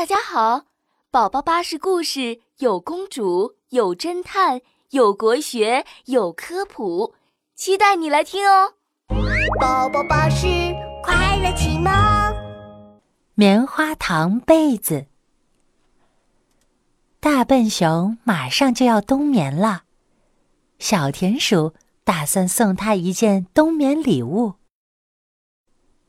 [0.00, 0.62] 大家好，
[1.10, 7.12] 宝宝巴士故事有公主，有侦探，有国学，有科普，
[7.54, 8.72] 期待你来听哦。
[9.60, 10.46] 宝宝巴士
[11.04, 11.92] 快乐启蒙。
[13.34, 15.04] 棉花糖被子。
[17.20, 19.82] 大笨熊马上就要冬眠了，
[20.78, 21.74] 小田鼠
[22.04, 24.54] 打算送他一件冬眠礼物。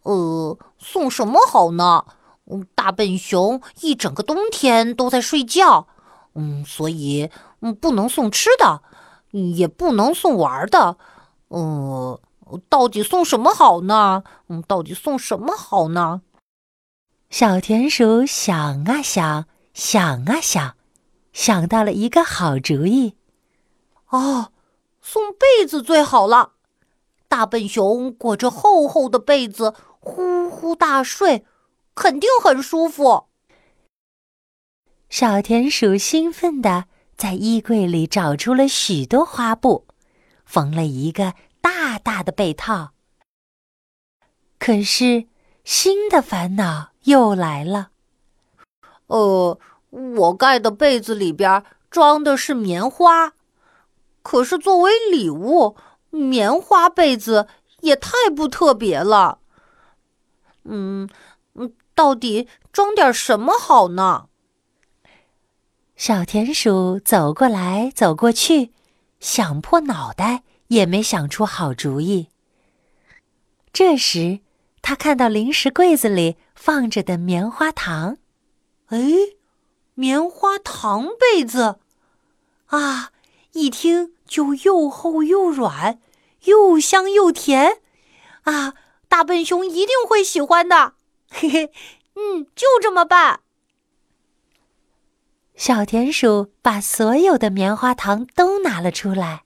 [0.03, 2.05] 呃，送什么好呢？
[2.51, 5.87] 嗯，大笨熊一整个冬天都在睡觉，
[6.35, 7.29] 嗯，所以
[7.61, 8.81] 嗯不能送吃的，
[9.31, 10.97] 也不能送玩的，
[11.49, 12.19] 嗯，
[12.67, 14.23] 到底送什么好呢？
[14.49, 16.21] 嗯，到底送什么好呢？
[17.29, 20.75] 小田鼠想啊想，想啊想，
[21.31, 23.15] 想到了一个好主意。
[24.09, 24.51] 哦，
[25.01, 26.51] 送被子最好了。
[27.29, 31.45] 大笨熊裹着厚厚的被子，呼呼大睡。
[31.95, 33.27] 肯定很舒服。
[35.09, 36.85] 小田鼠兴奋的
[37.17, 39.85] 在衣柜里找出了许多花布，
[40.45, 42.93] 缝了一个大大的被套。
[44.57, 45.27] 可是，
[45.65, 47.91] 新的烦恼又来了。
[49.07, 53.33] 呃，我盖的被子里边装的是棉花，
[54.21, 55.75] 可是作为礼物，
[56.09, 57.47] 棉花被子
[57.81, 59.39] 也太不特别了。
[60.63, 61.09] 嗯。
[61.93, 64.27] 到底装点什么好呢？
[65.95, 68.71] 小田鼠走过来走过去，
[69.19, 72.29] 想破脑袋也没想出好主意。
[73.71, 74.39] 这时，
[74.81, 78.17] 他看到零食柜子里放着的棉花糖，
[78.87, 78.99] 哎，
[79.93, 81.79] 棉花糖被子，
[82.67, 83.11] 啊，
[83.51, 85.99] 一听就又厚又软，
[86.45, 87.81] 又香又甜，
[88.43, 88.73] 啊，
[89.07, 90.95] 大笨熊一定会喜欢的。
[91.31, 91.71] 嘿嘿，
[92.15, 93.39] 嗯，就这么办。
[95.55, 99.43] 小田鼠把所有的棉花糖都拿了出来。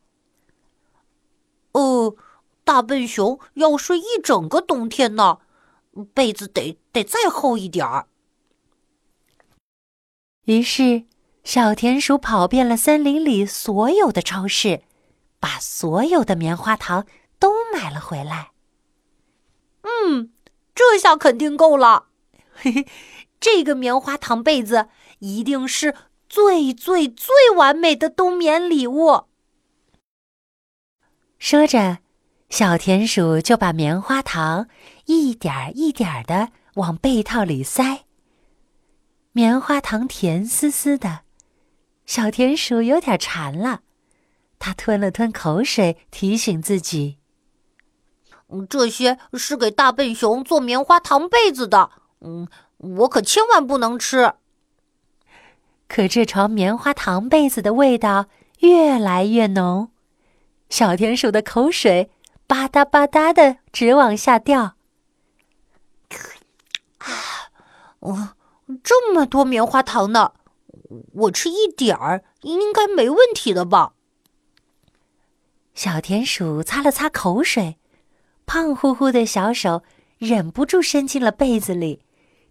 [1.74, 2.16] 哦，
[2.64, 5.40] 大笨熊要睡一整个冬天呢，
[6.14, 8.08] 被子得得再厚一点儿。
[10.46, 11.06] 于是，
[11.44, 14.84] 小田鼠跑遍了森林里所有的超市，
[15.40, 17.06] 把所有的棉花糖
[17.40, 18.52] 都买了回来。
[19.82, 20.32] 嗯。
[20.76, 22.08] 这下肯定够了，
[22.54, 22.88] 嘿嘿，
[23.40, 25.96] 这个棉花糖被子一定是
[26.28, 29.24] 最最最完美的冬眠礼物。
[31.40, 32.00] 说着，
[32.50, 34.68] 小田鼠就把棉花糖
[35.06, 38.04] 一点一点的往被套里塞。
[39.32, 41.22] 棉花糖甜丝丝的，
[42.06, 43.82] 小田鼠有点馋了，
[44.60, 47.18] 它吞了吞口水，提醒自己。
[48.50, 51.90] 嗯，这些是给大笨熊做棉花糖被子的。
[52.22, 52.48] 嗯，
[52.78, 54.34] 我可千万不能吃。
[55.88, 58.28] 可这床棉花糖被子的味道
[58.60, 59.90] 越来越浓，
[60.70, 62.12] 小田鼠的口水
[62.48, 64.76] 吧嗒吧嗒的直往下掉。
[66.98, 67.08] 啊，
[68.00, 68.30] 哦，
[68.84, 70.34] 这么多棉花糖呢，
[71.14, 73.94] 我吃一点儿应该没问题的吧？
[75.74, 77.78] 小田鼠擦了擦口水。
[78.46, 79.84] 胖乎乎的小手
[80.18, 82.02] 忍不住伸进了被子里，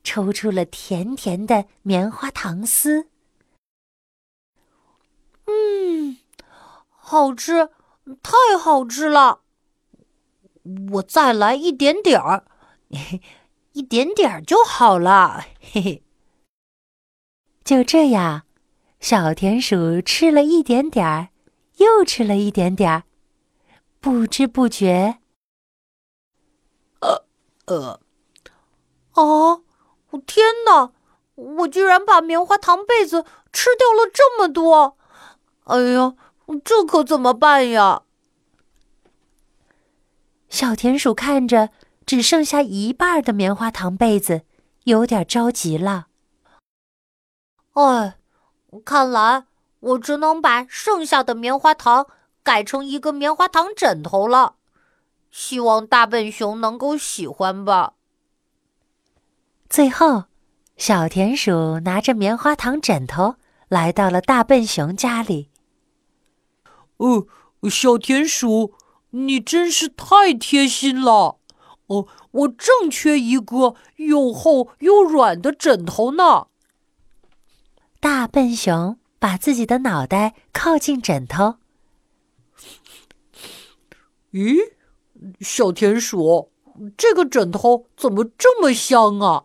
[0.02, 3.08] 抽出了甜甜的棉花糖丝。
[5.46, 6.18] 嗯，
[6.88, 7.70] 好吃，
[8.22, 9.40] 太好吃了！
[10.92, 12.46] 我再来一点点儿，
[13.72, 15.44] 一点点儿就好了。
[15.60, 16.02] 嘿嘿。
[17.62, 18.42] 就这样，
[19.00, 21.28] 小田鼠吃了一点点儿，
[21.76, 23.04] 又吃了一点点儿，
[24.00, 25.18] 不知不觉。
[27.66, 28.00] 呃，
[29.12, 29.60] 啊！
[30.10, 30.92] 我天哪！
[31.34, 34.96] 我居然把棉花糖被子吃掉了这么多！
[35.64, 36.14] 哎呀，
[36.64, 38.02] 这可怎么办呀？
[40.48, 41.70] 小田鼠看着
[42.06, 44.42] 只剩下一半的棉花糖被子，
[44.84, 46.06] 有点着急了。
[47.72, 48.16] 哎，
[48.84, 49.46] 看来
[49.80, 52.06] 我只能把剩下的棉花糖
[52.44, 54.54] 改成一个棉花糖枕头了。
[55.36, 57.94] 希望大笨熊能够喜欢吧。
[59.68, 60.26] 最后，
[60.76, 63.34] 小田鼠拿着棉花糖枕头
[63.66, 65.50] 来到了大笨熊家里。
[66.98, 67.26] 哦，
[67.68, 68.74] 小田鼠，
[69.10, 71.40] 你真是太贴心了！
[71.86, 76.46] 哦，我正缺一个又厚又软的枕头呢。
[77.98, 81.56] 大笨熊把自己的脑袋靠近枕头。
[84.30, 84.73] 咦？
[85.40, 86.50] 小田鼠，
[86.96, 89.44] 这个枕头怎么这么香啊？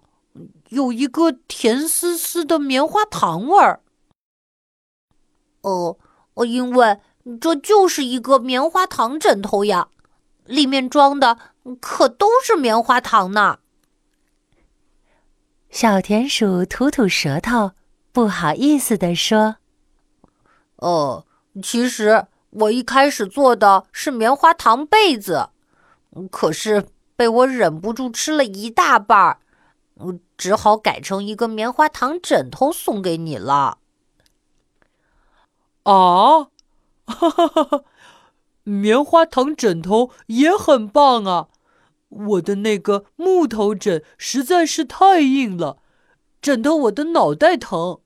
[0.69, 3.81] 有一个甜丝丝的棉花糖味儿。
[5.61, 5.97] 哦，
[6.45, 6.99] 因为
[7.41, 9.89] 这就是一个棉花糖枕头呀，
[10.45, 11.37] 里面装的
[11.79, 13.59] 可都是棉花糖呢。
[15.69, 17.71] 小田鼠吐吐舌头，
[18.11, 19.57] 不好意思地说
[20.77, 21.25] ：“哦，
[21.61, 25.49] 其实我一开始做的是棉花糖被子，
[26.31, 29.39] 可是被我忍不住吃了一大半儿，
[30.37, 33.79] 只好改成一个棉花糖枕头送给你了。”
[35.83, 36.43] 啊，
[37.05, 37.83] 哈哈哈哈！
[38.63, 41.47] 棉花糖枕头也很棒啊。
[42.09, 45.77] 我的那个木头枕实在是太硬了，
[46.41, 47.99] 枕头我的脑袋疼。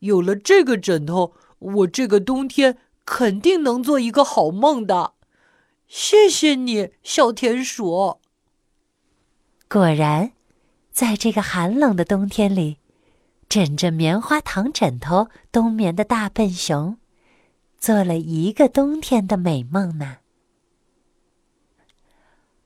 [0.00, 2.76] 有了这个枕头，我这个冬天
[3.06, 5.13] 肯定能做一个好梦的。
[5.88, 8.20] 谢谢你，小田鼠。
[9.68, 10.32] 果然，
[10.90, 12.78] 在这个寒冷的冬天里，
[13.48, 16.98] 枕着棉花糖枕头冬眠的大笨熊，
[17.78, 20.18] 做了一个冬天的美梦呢。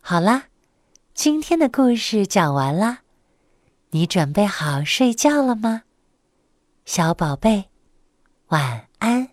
[0.01, 0.45] 好啦。
[1.15, 3.01] 今天的故事讲完啦，
[3.91, 5.83] 你准备好睡觉了吗，
[6.85, 7.65] 小宝贝？
[8.51, 9.31] 晚安。